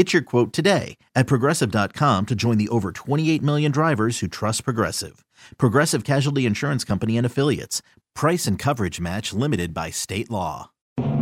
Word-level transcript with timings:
Get 0.00 0.14
your 0.14 0.22
quote 0.22 0.54
today 0.54 0.96
at 1.14 1.26
progressive.com 1.26 2.24
to 2.24 2.34
join 2.34 2.56
the 2.56 2.70
over 2.70 2.90
28 2.90 3.42
million 3.42 3.70
drivers 3.70 4.20
who 4.20 4.28
trust 4.28 4.64
Progressive. 4.64 5.26
Progressive 5.58 6.04
Casualty 6.04 6.46
Insurance 6.46 6.84
Company 6.84 7.18
and 7.18 7.26
Affiliates. 7.26 7.82
Price 8.14 8.46
and 8.46 8.58
coverage 8.58 8.98
match 8.98 9.34
limited 9.34 9.74
by 9.74 9.90
state 9.90 10.30
law. 10.30 10.70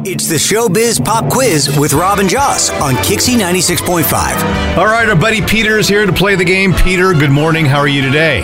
It's 0.05 0.29
the 0.29 0.37
Showbiz 0.37 1.05
Pop 1.05 1.29
Quiz 1.29 1.77
with 1.77 1.93
Rob 1.93 2.21
and 2.21 2.31
Joss 2.31 2.71
on 2.71 2.95
KyXy 2.95 3.37
96.5. 3.37 4.79
All 4.79 4.87
right, 4.87 5.09
our 5.09 5.17
buddy 5.17 5.43
Peter 5.43 5.77
is 5.79 5.89
here 5.89 6.07
to 6.07 6.13
play 6.13 6.37
the 6.37 6.45
game. 6.45 6.73
Peter, 6.73 7.13
good 7.15 7.33
morning. 7.33 7.67
How 7.67 7.79
are 7.79 7.89
you 7.89 8.01
today? 8.01 8.43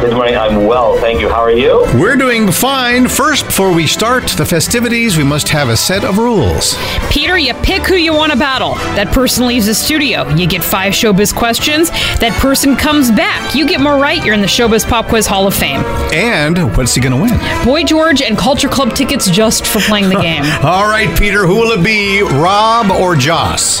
Good 0.00 0.12
morning. 0.12 0.36
I'm 0.36 0.66
well, 0.66 0.96
thank 0.98 1.20
you. 1.20 1.28
How 1.28 1.40
are 1.40 1.50
you? 1.50 1.84
We're 1.94 2.16
doing 2.16 2.52
fine. 2.52 3.08
First, 3.08 3.46
before 3.46 3.72
we 3.74 3.86
start 3.86 4.28
the 4.28 4.44
festivities, 4.44 5.16
we 5.16 5.24
must 5.24 5.48
have 5.48 5.68
a 5.68 5.76
set 5.76 6.04
of 6.04 6.18
rules. 6.18 6.76
Peter, 7.10 7.36
you 7.38 7.54
pick 7.54 7.82
who 7.86 7.96
you 7.96 8.12
want 8.12 8.30
to 8.30 8.38
battle. 8.38 8.74
That 8.94 9.08
person 9.12 9.46
leaves 9.46 9.66
the 9.66 9.74
studio. 9.74 10.28
You 10.34 10.46
get 10.46 10.62
five 10.62 10.92
showbiz 10.92 11.34
questions. 11.34 11.90
That 12.20 12.38
person 12.40 12.76
comes 12.76 13.10
back. 13.10 13.54
You 13.54 13.66
get 13.66 13.80
more 13.80 13.96
right. 13.98 14.22
You're 14.24 14.34
in 14.34 14.42
the 14.42 14.46
Showbiz 14.46 14.86
Pop 14.86 15.06
Quiz 15.06 15.26
Hall 15.26 15.46
of 15.46 15.54
Fame. 15.54 15.80
And 16.12 16.76
what's 16.76 16.94
he 16.94 17.00
going 17.00 17.16
to 17.16 17.20
win? 17.22 17.64
Boy 17.64 17.82
George 17.82 18.20
and 18.22 18.36
Culture 18.36 18.68
Club 18.68 18.94
tickets 18.94 19.30
just 19.30 19.66
for 19.66 19.80
playing 19.80 20.08
the 20.10 20.16
game. 20.20 20.44
All 20.62 20.86
right, 20.88 21.08
Peter, 21.18 21.46
who 21.46 21.54
will 21.56 21.70
it 21.72 21.82
be, 21.84 22.22
Rob 22.22 22.90
or 22.90 23.16
Joss? 23.16 23.80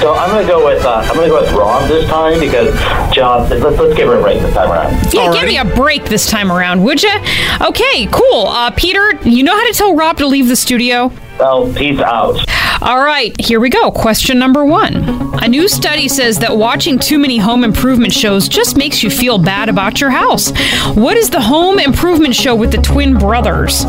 So 0.00 0.14
I'm 0.14 0.30
gonna 0.30 0.46
go 0.46 0.64
with 0.64 0.84
uh, 0.84 1.06
I'm 1.06 1.14
gonna 1.14 1.28
go 1.28 1.40
with 1.42 1.52
Rob 1.52 1.88
this 1.88 2.08
time 2.08 2.40
because 2.40 2.74
John. 3.14 3.48
Let's 3.48 3.62
let's 3.62 3.94
give 3.96 4.08
her 4.08 4.18
a 4.18 4.22
break 4.22 4.40
this 4.40 4.54
time 4.54 4.70
around. 4.70 5.14
Yeah, 5.14 5.32
give 5.32 5.46
me 5.46 5.58
a 5.58 5.64
break 5.64 6.04
this 6.04 6.26
time 6.28 6.50
around, 6.50 6.82
would 6.84 7.02
you? 7.02 7.14
Okay, 7.60 8.06
cool. 8.06 8.46
Uh, 8.48 8.70
Peter, 8.72 9.12
you 9.22 9.42
know 9.42 9.56
how 9.56 9.66
to 9.66 9.72
tell 9.72 9.94
Rob 9.94 10.18
to 10.18 10.26
leave 10.26 10.48
the 10.48 10.56
studio? 10.56 11.12
Well, 11.38 11.72
peace 11.72 12.00
out. 12.00 12.38
All 12.82 13.02
right, 13.02 13.34
here 13.40 13.60
we 13.60 13.70
go. 13.70 13.90
Question 13.90 14.38
number 14.38 14.64
one. 14.64 14.94
A 15.42 15.48
new 15.48 15.68
study 15.68 16.08
says 16.08 16.38
that 16.40 16.56
watching 16.56 16.98
too 16.98 17.18
many 17.18 17.38
home 17.38 17.64
improvement 17.64 18.12
shows 18.12 18.48
just 18.48 18.76
makes 18.76 19.02
you 19.02 19.10
feel 19.10 19.38
bad 19.38 19.68
about 19.68 20.00
your 20.00 20.10
house. 20.10 20.50
What 20.94 21.16
is 21.16 21.30
the 21.30 21.40
home 21.40 21.78
improvement 21.78 22.34
show 22.34 22.54
with 22.54 22.72
the 22.72 22.78
twin 22.78 23.16
brothers? 23.18 23.84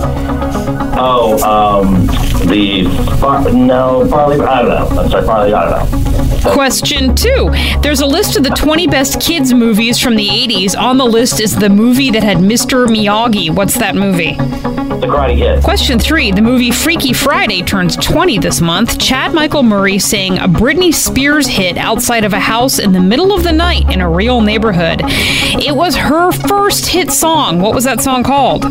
Oh, 0.98 1.38
um, 1.44 2.08
the 2.48 2.86
far, 3.20 3.52
no 3.52 4.08
Farley. 4.10 4.40
I 4.40 4.62
don't 4.62 4.70
know. 4.70 5.02
I'm 5.02 5.10
sorry, 5.10 5.26
Farley. 5.26 5.54
I 5.54 5.82
don't 5.82 5.92
know. 5.92 6.54
Question 6.54 7.16
two. 7.16 7.50
There's 7.82 8.02
a 8.02 8.06
list 8.06 8.38
of 8.38 8.44
the 8.44 8.52
20 8.52 8.88
best 8.88 9.20
kids 9.20 9.54
movies 9.54 10.00
from 10.00 10.16
the 10.16 10.28
80s. 10.28 10.78
On 10.78 10.98
the 10.98 11.06
list 11.06 11.40
is 11.40 11.56
the 11.56 11.70
movie 11.70 12.12
that 12.12 12.24
had 12.24 12.38
Mr. 12.38 12.86
Miyagi. 12.88 13.50
What's 13.50 13.76
that 13.76 13.96
movie? 13.96 14.36
The 14.36 15.08
Karate 15.08 15.38
Kid. 15.38 15.64
Question 15.64 16.00
three. 16.00 16.32
The 16.32 16.42
movie 16.42 16.72
Freaky 16.72 17.14
Friday 17.14 17.64
turns 17.64 17.96
20 17.98 18.40
this 18.40 18.62
month. 18.62 19.00
Chad 19.00 19.34
Michael 19.34 19.64
Murray 19.64 20.00
sang 20.00 20.38
a 20.38 20.48
Britney 20.48 20.94
Spears 20.94 21.48
hit 21.48 21.78
outside 21.78 22.24
of 22.24 22.34
a 22.34 22.40
house 22.40 22.80
in 22.80 22.94
the 22.94 23.02
middle 23.02 23.34
of 23.34 23.44
the 23.44 23.52
night 23.52 23.92
in 23.92 24.02
a 24.02 24.10
real 24.10 24.42
neighborhood. 24.42 25.02
It 25.04 25.76
was 25.76 25.96
her 25.96 26.32
first 26.32 26.88
hit 26.88 27.12
song. 27.12 27.60
What 27.60 27.74
was 27.74 27.84
that 27.84 28.02
song 28.02 28.24
called? 28.24 28.66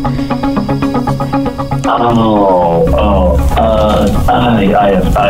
Oh, 1.87 2.85
oh, 2.97 3.55
uh, 3.57 4.25
I, 4.27 4.73
I, 4.73 4.89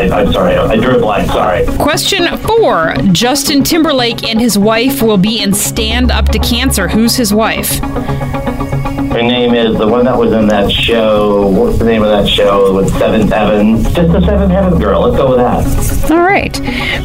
I, 0.10 0.22
I'm 0.22 0.32
sorry. 0.32 0.56
I 0.56 0.78
drew 0.78 0.98
a 0.98 1.00
blank. 1.00 1.30
Sorry. 1.30 1.66
Question 1.78 2.38
four. 2.38 2.94
Justin 3.12 3.64
Timberlake 3.64 4.24
and 4.24 4.40
his 4.40 4.58
wife 4.58 5.02
will 5.02 5.18
be 5.18 5.42
in 5.42 5.54
Stand 5.54 6.12
Up 6.12 6.30
to 6.30 6.40
Cancer. 6.40 6.88
Who's 6.88 7.16
his 7.16 7.34
wife? 7.34 7.82
Her 9.16 9.22
name 9.22 9.54
is 9.54 9.78
the 9.78 9.88
one 9.88 10.04
that 10.04 10.18
was 10.18 10.34
in 10.34 10.46
that 10.48 10.70
show. 10.70 11.48
What's 11.48 11.80
the 11.80 11.86
name 11.86 12.04
of 12.04 12.10
that 12.10 12.28
show 12.28 12.76
with 12.76 12.90
Seven 12.98 13.30
Heaven? 13.30 13.82
Just 13.82 14.12
the 14.12 14.20
Seven 14.20 14.50
Heaven 14.50 14.78
girl. 14.78 15.04
Let's 15.04 15.16
go 15.16 15.30
with 15.30 15.38
that. 15.38 16.12
All 16.12 16.18
right. 16.22 16.54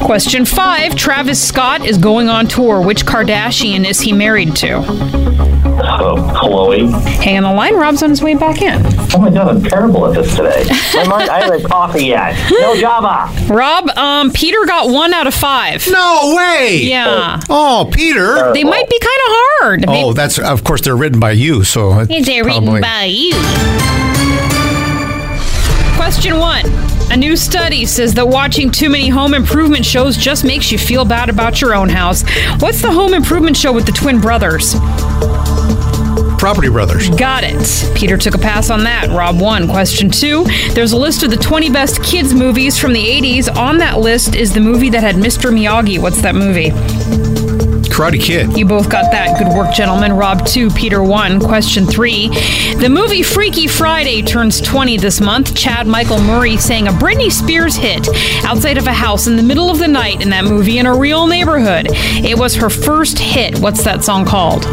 Question 0.00 0.44
five. 0.44 0.96
Travis 0.96 1.40
Scott 1.40 1.86
is 1.86 1.98
going 1.98 2.28
on 2.28 2.48
tour. 2.48 2.82
Which 2.84 3.06
Kardashian 3.06 3.86
is 3.88 4.00
he 4.00 4.12
married 4.12 4.56
to? 4.56 4.84
Oh, 5.82 6.32
Chloe. 6.36 6.90
Hang 6.90 7.36
on 7.38 7.42
the 7.44 7.52
line. 7.52 7.74
Rob's 7.76 8.02
on 8.02 8.10
his 8.10 8.22
way 8.22 8.34
back 8.34 8.60
in. 8.60 8.82
Oh 9.14 9.18
my 9.18 9.30
God, 9.30 9.48
I'm 9.48 9.62
terrible 9.62 10.06
at 10.06 10.14
this 10.14 10.34
today. 10.34 10.64
My 10.94 11.06
mind, 11.06 11.30
I 11.30 11.40
haven't 11.42 11.60
had 11.62 11.70
coffee 11.70 12.06
yet. 12.06 12.36
No 12.50 12.76
Java. 12.76 13.32
Rob, 13.52 13.88
um, 13.96 14.30
Peter 14.32 14.64
got 14.66 14.90
one 14.90 15.14
out 15.14 15.26
of 15.26 15.34
five. 15.34 15.86
No 15.90 16.34
way! 16.36 16.80
Yeah. 16.82 17.40
Oh, 17.48 17.88
Peter. 17.92 18.52
They 18.52 18.64
might 18.64 18.88
be 18.88 18.98
kind 18.98 19.20
of 19.26 19.28
hard. 19.28 19.84
Oh, 19.88 20.12
that's 20.12 20.38
of 20.38 20.64
course 20.64 20.80
they're 20.82 20.96
written 20.96 21.20
by 21.20 21.32
you, 21.32 21.64
so 21.64 21.99
it's 22.08 22.26
They're 22.26 22.44
written 22.44 22.64
probably- 22.64 22.80
by 22.80 23.04
you. 23.04 23.34
Question 25.96 26.38
one. 26.38 26.64
A 27.12 27.16
new 27.16 27.36
study 27.36 27.84
says 27.86 28.14
that 28.14 28.26
watching 28.28 28.70
too 28.70 28.88
many 28.88 29.08
home 29.08 29.34
improvement 29.34 29.84
shows 29.84 30.16
just 30.16 30.44
makes 30.44 30.70
you 30.70 30.78
feel 30.78 31.04
bad 31.04 31.28
about 31.28 31.60
your 31.60 31.74
own 31.74 31.88
house. 31.88 32.22
What's 32.60 32.80
the 32.82 32.90
home 32.90 33.14
improvement 33.14 33.56
show 33.56 33.72
with 33.72 33.84
the 33.84 33.92
twin 33.92 34.20
brothers? 34.20 34.74
Property 36.38 36.68
Brothers. 36.70 37.10
Got 37.10 37.42
it. 37.44 37.94
Peter 37.94 38.16
took 38.16 38.34
a 38.34 38.38
pass 38.38 38.70
on 38.70 38.84
that. 38.84 39.08
Rob 39.10 39.38
won. 39.40 39.68
Question 39.68 40.08
two. 40.10 40.44
There's 40.72 40.92
a 40.92 40.96
list 40.96 41.22
of 41.22 41.28
the 41.30 41.36
20 41.36 41.68
best 41.70 42.02
kids 42.02 42.32
movies 42.32 42.78
from 42.78 42.94
the 42.94 43.04
80s. 43.04 43.54
On 43.54 43.76
that 43.78 43.98
list 43.98 44.34
is 44.34 44.52
the 44.54 44.60
movie 44.60 44.88
that 44.90 45.02
had 45.02 45.16
Mr. 45.16 45.50
Miyagi. 45.52 45.98
What's 45.98 46.22
that 46.22 46.34
movie? 46.34 46.70
Karate 48.00 48.18
Kid. 48.18 48.56
You 48.56 48.64
both 48.64 48.88
got 48.88 49.12
that. 49.12 49.38
Good 49.38 49.54
work, 49.54 49.74
gentlemen. 49.74 50.14
Rob 50.14 50.46
2, 50.46 50.70
Peter 50.70 51.02
1. 51.02 51.38
Question 51.38 51.84
3. 51.84 52.28
The 52.76 52.88
movie 52.88 53.22
Freaky 53.22 53.66
Friday 53.66 54.22
turns 54.22 54.58
20 54.62 54.96
this 54.96 55.20
month. 55.20 55.54
Chad 55.54 55.86
Michael 55.86 56.18
Murray 56.18 56.56
sang 56.56 56.88
a 56.88 56.92
Britney 56.92 57.30
Spears 57.30 57.76
hit 57.76 58.08
outside 58.46 58.78
of 58.78 58.86
a 58.86 58.92
house 58.94 59.26
in 59.26 59.36
the 59.36 59.42
middle 59.42 59.68
of 59.68 59.78
the 59.78 59.86
night 59.86 60.22
in 60.22 60.30
that 60.30 60.46
movie 60.46 60.78
in 60.78 60.86
a 60.86 60.96
real 60.96 61.26
neighborhood. 61.26 61.88
It 61.90 62.38
was 62.38 62.54
her 62.54 62.70
first 62.70 63.18
hit. 63.18 63.58
What's 63.58 63.84
that 63.84 64.02
song 64.02 64.24
called? 64.24 64.64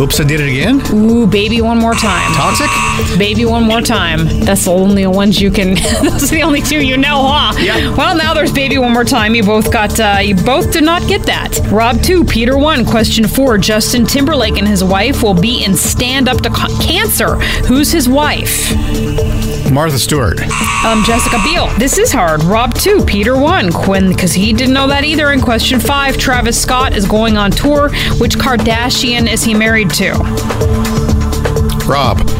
Oops, 0.00 0.18
I 0.18 0.24
did 0.24 0.40
it 0.40 0.48
again. 0.50 0.82
Ooh, 0.92 1.24
baby, 1.24 1.60
one 1.60 1.78
more 1.78 1.94
time. 1.94 2.32
Toxic. 2.32 2.68
Baby, 3.16 3.44
one 3.44 3.62
more 3.62 3.80
time. 3.80 4.26
That's 4.40 4.64
the 4.64 4.72
only 4.72 5.06
ones 5.06 5.40
you 5.40 5.52
can. 5.52 5.74
Those 6.02 6.32
are 6.32 6.34
the 6.34 6.42
only 6.42 6.60
two 6.62 6.84
you 6.84 6.96
know, 6.96 7.22
huh? 7.28 7.54
Yeah. 7.60 7.94
Well, 7.96 8.16
now 8.16 8.34
there's 8.34 8.52
baby, 8.52 8.76
one 8.76 8.92
more 8.92 9.04
time. 9.04 9.36
You 9.36 9.44
both 9.44 9.72
got. 9.72 9.98
Uh, 10.00 10.18
you 10.20 10.34
both 10.34 10.72
did 10.72 10.82
not 10.82 11.06
get 11.06 11.22
that. 11.26 11.58
Rob 11.70 12.02
two, 12.02 12.24
Peter 12.24 12.58
one. 12.58 12.84
Question 12.84 13.28
four. 13.28 13.56
Justin 13.56 14.04
Timberlake 14.04 14.58
and 14.58 14.66
his 14.66 14.82
wife 14.82 15.22
will 15.22 15.40
be 15.40 15.64
in 15.64 15.74
Stand 15.76 16.28
Up 16.28 16.38
to 16.42 16.50
Ca- 16.50 16.76
Cancer. 16.82 17.36
Who's 17.66 17.92
his 17.92 18.08
wife? 18.08 18.72
Martha 19.72 19.98
Stewart. 19.98 20.40
Um, 20.84 21.02
Jessica 21.04 21.38
Biel. 21.44 21.68
This 21.78 21.98
is 21.98 22.12
hard. 22.12 22.42
Rob 22.44 22.74
two, 22.74 23.04
Peter 23.04 23.36
one. 23.38 23.72
Quinn, 23.72 24.08
because 24.08 24.32
he 24.32 24.52
didn't 24.52 24.74
know 24.74 24.86
that 24.88 25.04
either. 25.04 25.32
In 25.32 25.40
question 25.40 25.80
five, 25.80 26.16
Travis 26.16 26.60
Scott 26.60 26.94
is 26.94 27.06
going 27.06 27.36
on 27.36 27.50
tour. 27.50 27.88
Which 28.18 28.36
Kardashian 28.36 29.30
is 29.30 29.42
he 29.42 29.54
married 29.54 29.90
to? 29.90 30.12
Rob. 31.86 32.18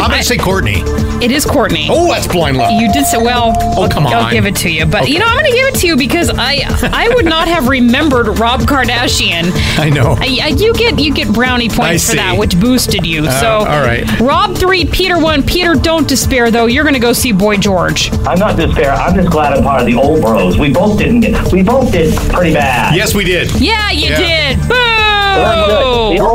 I'm 0.00 0.08
going 0.10 0.20
to 0.20 0.24
say 0.24 0.36
Kourtney. 0.36 0.82
It 1.22 1.30
is 1.30 1.44
Kourtney. 1.46 1.86
Oh, 1.88 2.08
that's 2.08 2.26
blind 2.26 2.56
luck. 2.56 2.72
You 2.72 2.92
did 2.92 3.06
so 3.06 3.22
well. 3.22 3.52
Oh, 3.56 3.82
I'll- 3.82 3.88
come 3.88 4.06
I'll 4.08 4.30
give 4.30 4.44
it 4.44 4.56
to 4.56 4.70
you. 4.70 4.84
But 4.86 5.08
you 5.08 5.18
know, 5.20 5.24
I'm 5.26 5.38
going 5.38 5.50
to 5.50 5.56
give 5.56 5.66
it 5.68 5.74
to 5.76 5.86
you 5.86 5.96
because 5.96 6.30
I 6.34 6.62
I 6.92 7.08
would 7.14 7.24
not 7.26 7.46
have 7.46 7.68
remembered 7.68 8.38
Rob 8.40 8.62
Kardashian. 8.62 9.52
I 9.78 9.88
know. 9.88 10.16
I, 10.18 10.38
I, 10.42 10.48
you 10.48 10.74
get 10.74 10.98
you 10.98 11.14
get 11.14 11.32
brownie 11.32 11.70
I 11.70 11.74
points 11.74 12.04
for 12.06 12.10
see. 12.12 12.16
that, 12.18 12.36
which 12.38 12.58
boosted 12.58 13.06
you. 13.06 13.24
Uh, 13.26 13.40
so 13.40 13.48
all 13.58 13.82
right. 13.82 14.04
Rob 14.20 14.56
three, 14.56 14.84
Peter 14.84 15.18
one. 15.18 15.42
Peter, 15.44 15.74
don't 15.74 16.08
despair 16.08 16.50
though. 16.50 16.66
You're 16.66 16.84
going 16.84 16.94
to 16.94 17.00
go 17.00 17.12
see 17.12 17.30
Boy 17.32 17.56
George. 17.56 18.12
I'm 18.26 18.38
not 18.40 18.56
despair. 18.56 18.90
I'm 18.92 19.14
just 19.14 19.30
glad 19.30 19.52
I'm 19.52 19.62
part 19.62 19.80
of 19.80 19.86
the 19.86 19.94
old 19.94 20.20
bros. 20.22 20.58
We 20.58 20.72
both 20.72 20.98
didn't 20.98 21.20
get. 21.20 21.52
We 21.52 21.62
both 21.62 21.92
did 21.92 22.14
pretty 22.32 22.52
bad. 22.54 22.96
Yes, 22.96 23.14
we 23.14 23.24
did. 23.24 23.48
Yeah, 23.60 23.90
you 23.92 24.08
Yeah. 24.10 24.56
did. 24.56 24.68
Boo! 24.68 24.91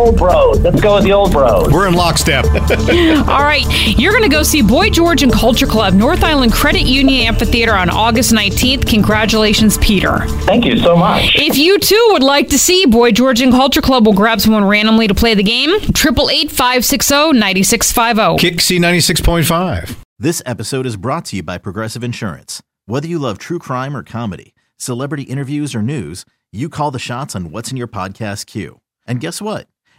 The 0.07 0.12
old 0.12 0.19
bros. 0.19 0.59
Let's 0.62 0.80
go 0.80 0.95
with 0.95 1.04
the 1.04 1.12
old 1.12 1.33
bros. 1.33 1.69
We're 1.69 1.86
in 1.86 1.94
lockstep. 1.94 2.45
All 3.27 3.44
right, 3.44 3.65
you're 4.00 4.13
going 4.13 4.24
to 4.24 4.30
go 4.33 4.42
see 4.42 4.62
Boy 4.62 4.89
George 4.89 5.21
and 5.21 5.33
Culture 5.33 5.68
Club, 5.68 5.95
North 5.95 6.24
Island 6.24 6.54
Credit 6.54 6.83
Union 6.83 7.27
Amphitheater 7.27 7.74
on 7.74 7.89
August 7.89 8.31
19th. 8.31 8.88
Congratulations, 8.88 9.77
Peter. 9.80 10.19
Thank 10.45 10.63
you 10.63 10.77
so 10.77 10.95
much. 10.95 11.36
If 11.36 11.57
you 11.57 11.77
too 11.77 12.07
would 12.12 12.24
like 12.24 12.48
to 12.50 12.57
see 12.57 12.86
Boy 12.86 13.12
George 13.12 13.42
and 13.42 13.51
Culture 13.51 13.81
Club, 13.81 14.06
we'll 14.06 14.15
grab 14.15 14.39
someone 14.39 14.63
randomly 14.63 15.09
to 15.09 15.13
play 15.13 15.33
the 15.33 15.44
game. 15.44 15.77
Triple 15.94 16.30
eight 16.30 16.51
five 16.51 16.86
six 16.86 17.09
zero 17.09 17.31
ninety 17.31 17.63
six 17.63 17.92
five 17.92 18.15
zero. 18.15 18.38
KyXy 18.38 18.80
96.5. 18.80 19.98
This 20.18 20.42
episode 20.45 20.86
is 20.86 20.95
brought 20.95 21.25
to 21.25 21.36
you 21.36 21.44
by 21.44 21.57
Progressive 21.57 22.01
Insurance. 22.01 22.63
Whether 22.86 23.09
you 23.09 23.19
love 23.19 23.39
true 23.39 23.59
crime 23.59 23.94
or 23.94 24.04
comedy, 24.04 24.56
celebrity 24.77 25.24
interviews 25.24 25.75
or 25.75 25.81
news, 25.81 26.24
you 26.54 26.69
call 26.69 26.92
the 26.92 26.98
shots 26.98 27.36
on 27.36 27.51
what's 27.51 27.71
in 27.71 27.77
your 27.77 27.89
podcast 27.89 28.45
queue. 28.45 28.80
And 29.06 29.19
guess 29.19 29.42
what? 29.42 29.68